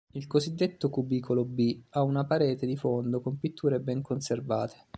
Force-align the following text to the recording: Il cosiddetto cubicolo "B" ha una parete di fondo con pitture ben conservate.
Il 0.13 0.25
cosiddetto 0.25 0.89
cubicolo 0.89 1.45
"B" 1.45 1.79
ha 1.89 2.01
una 2.01 2.25
parete 2.25 2.65
di 2.65 2.75
fondo 2.75 3.21
con 3.21 3.37
pitture 3.37 3.79
ben 3.79 4.01
conservate. 4.01 4.87